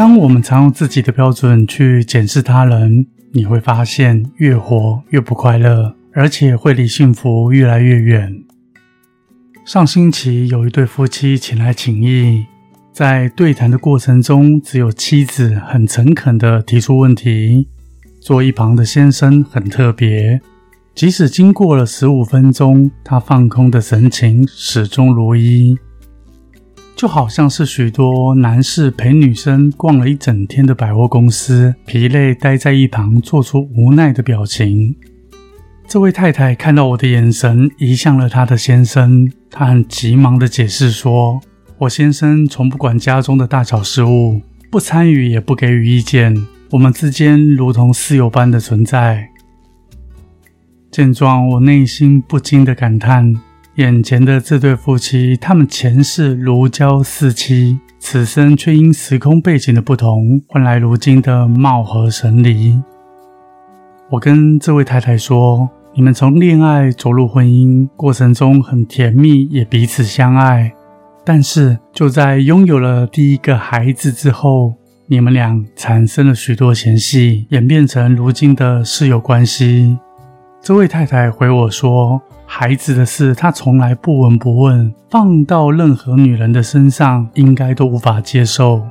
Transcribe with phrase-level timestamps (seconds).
[0.00, 8.34] 当我们常用自己的标准去检视他人，你会发现越活越不快乐，而且会离幸福越来越远。
[9.66, 12.46] 上星期有一对夫妻前来请益，
[12.94, 17.68] 在对谈的过程中，只有妻子很诚恳地提出问题，
[18.22, 20.40] 坐一旁的先生很特别，
[20.94, 25.76] 即使经过了十五分钟，他放空的神情始终如一。
[27.00, 34.94] 就好像是许多男士陪女生逛了一整天的百货公司，疲累待在一旁，做出无奈的表情。
[35.88, 41.40] 这位太太看到我的眼神移向了她的先生，她很急忙的解释说
[41.80, 46.36] ：“我先生从不管家中的大小事务，不参与也不给予意见，
[46.72, 49.26] 我们之间如同室友般的存在。”
[50.92, 53.40] 见状，我内心不禁的感叹。
[53.80, 62.78] 眼前的这对夫妻，他们前世如胶似漆，此生却因时空背景的不同，换来如今的貌合神离。
[64.10, 65.66] 我跟这位太太说
[65.96, 70.70] ：“你们从恋爱走入婚姻过程中很甜蜜，也彼此相爱。
[71.24, 74.74] 但是就在拥有了第一个孩子之后，
[75.06, 79.96] 你们俩产生了许多嫌隙，演变成如今的室友关系。”
[80.62, 82.20] 这位太太回我说。
[82.52, 88.82] 孩子的事，她从来不闻不问，放到任何女人的身上，应该都无法接受。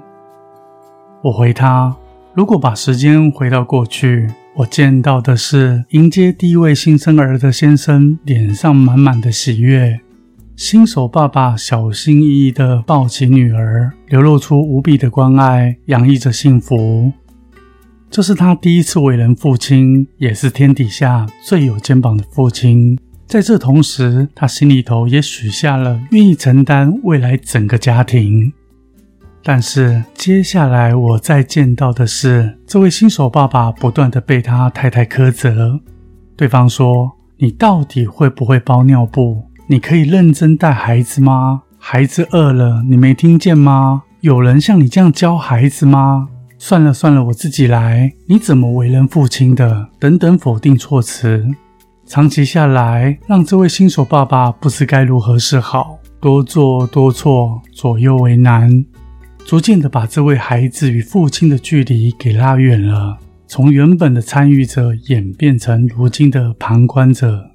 [1.21, 1.95] 我回她：
[2.33, 9.99] 如果把时间回到过去，我见到的是迎接第一位新生儿的先生脸上满满的喜悦，
[10.55, 17.11] 新手爸爸小心翼翼地抱起女儿，流露出无比的关爱，洋溢着幸福。
[18.11, 22.97] 这是他第一次为人父亲，也是天底下最有肩膀的父亲。
[23.27, 28.51] 在这同时，他心里头也许下了愿意承担未来整个家庭。
[29.43, 35.79] 但是接下来我再见到的是，这位新手爸爸不断的被他太太苛责。
[36.35, 39.43] 对方说：“你到底会不会包尿布？
[39.67, 41.61] 你可以认真带孩子吗？
[41.77, 44.03] 孩子饿了，你没听见吗？
[44.21, 46.29] 有人像你这样教孩子吗？
[46.61, 48.13] 算了算了，我自己来。
[48.25, 49.87] 你怎么为人父亲的？
[49.97, 51.47] 等等，否定措辞。”
[52.05, 58.83] 长期下来，让这位新手爸爸不知该如何是好，多做多错，左右为难，
[59.45, 63.17] 逐渐的把这位孩子与父亲的距离给拉远了。
[63.47, 67.51] 从原本的参与者演变成如今的旁观者。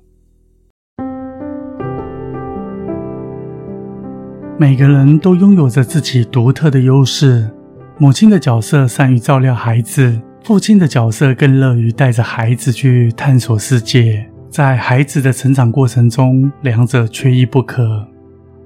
[4.58, 7.50] 每个人都拥有着自己独特的优势。
[7.96, 14.26] 母亲的角色善于照料孩子，父亲的角色更乐于带着孩子去探索世界。
[14.50, 18.04] 在孩子的成长过程中，两者缺一不可。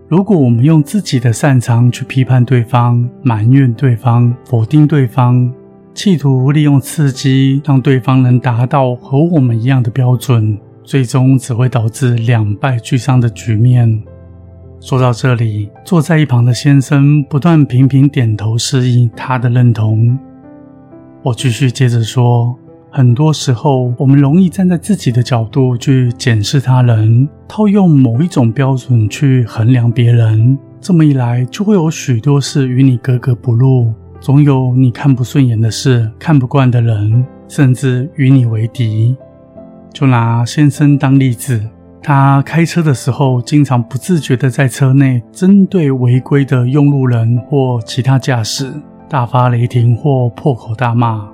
[0.08, 5.52] 如果我们用自己的擅长去批判对方、埋怨对方、否定对方，
[5.92, 14.02] 企图利用刺激让对方能达到和我们一样的标准，最终只会导致两败俱伤的局面。
[14.80, 20.18] 说到这里，坐在一旁的先生不断频频点头示意他的认同。
[21.22, 22.56] 我继续接着说。
[22.90, 30.58] 很多时候，我们容易站在自己的角度去检视他人，套用某一种标准去衡量别人。
[30.80, 39.14] 这么一来，就会有许多事与你格格不入，总有你看不顺眼的事、看不惯的人，甚至与你为敌。
[39.92, 41.62] 就拿先生当例子，
[42.03, 48.72] 他开车的时候，经常不自觉地在车内针对违规的用路人或其他驾驶
[49.08, 51.28] 大发雷霆或破口大骂。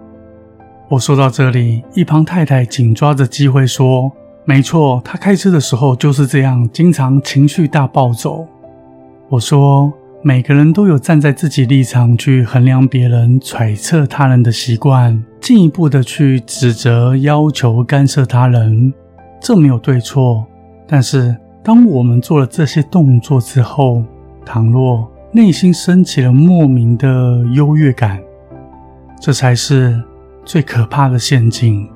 [0.88, 4.11] 我说到这里，一旁太太紧抓着机会说
[4.44, 8.47] ：“没错，他开车的时候就是这样，经常情绪大暴走。”
[9.29, 9.93] 我说
[10.23, 18.93] ：“每个人都有站在自己立场去衡量别人、揣测他人的习惯，进一步的去指责、要求、干涉他人，
[19.41, 20.47] 这没有对错。
[20.94, 24.05] 但是，当我们做了这些动作之后，
[24.46, 28.23] 倘若内心升起了莫名的优越感，
[29.20, 30.00] 这才是。”
[30.46, 31.91] 最可怕的陷阱，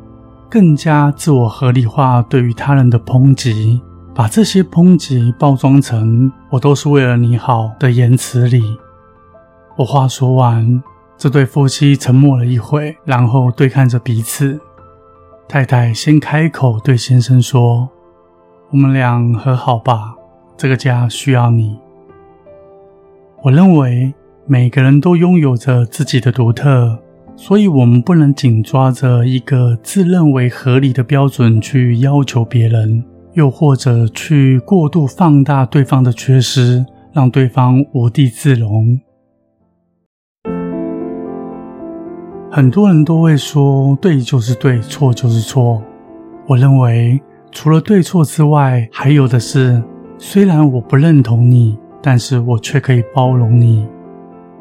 [0.51, 3.81] 更加自我合理化对于他人的抨击，
[4.13, 8.61] 把这些抨击包装成“我都是为了你好”的言辞里，
[9.77, 10.83] 我话说完，
[11.17, 14.59] 这对夫妻沉默了一会，然后对看着彼此。
[15.47, 17.89] 太太先开口对先生说
[18.71, 20.15] ：“我们俩和好吧，
[20.57, 21.79] 这个家需要你。”
[23.43, 24.13] 我认为
[24.47, 26.99] 每个人都拥有着自己的独特，
[27.37, 33.05] 所以我们不能紧抓着一个自认为合理的标准去要求别人，
[33.35, 39.01] 又或者去过度放大对方的缺失，让对方无地自容。
[42.51, 45.83] 很多人都会说，对就是对，错就是错。
[46.47, 47.21] 我认为，
[47.51, 49.83] 除了对错之外，还有的是，
[50.19, 51.77] 虽然我不认同你。
[52.01, 53.85] 但是我却可以包容你，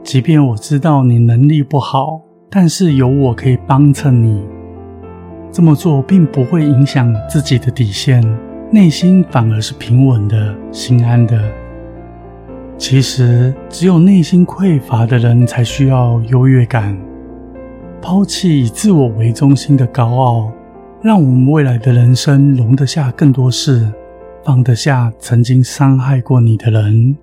[0.04, 2.19] 即便我知道你能力不好，
[2.50, 4.44] 但是有我可以帮衬你。
[5.51, 8.24] 这么做并不会影响自己的底线，
[8.72, 11.40] 内心反而是平稳的、心安的。
[12.75, 16.98] 其实，只有内心匮乏的人才需要优越感，
[18.01, 20.51] 抛弃以自我为中心的高傲，
[21.02, 23.94] 让我们未来的人生容得下更多事，
[24.44, 27.16] 放得下曾经伤害过你的人。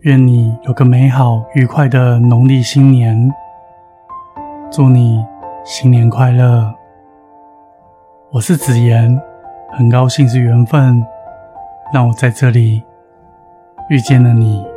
[0.00, 3.32] 愿你有个美好愉快的农历新年，
[4.70, 5.24] 祝你
[5.64, 6.74] 新年快乐！
[8.30, 9.18] 我是子言，
[9.72, 11.02] 很高兴是缘分，
[11.94, 12.82] 让我在这里
[13.88, 14.69] 遇见了你。